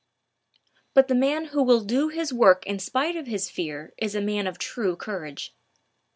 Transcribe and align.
But 0.95 1.09
the 1.09 1.13
man 1.13 1.45
who 1.53 1.61
will 1.61 1.81
do 1.81 2.07
his 2.07 2.33
work 2.33 2.65
in 2.65 2.79
spite 2.79 3.15
of 3.15 3.27
his 3.27 3.51
fear 3.51 3.93
is 3.99 4.15
a 4.15 4.19
man 4.21 4.47
of 4.47 4.57
true 4.57 4.95
courage. 4.95 5.53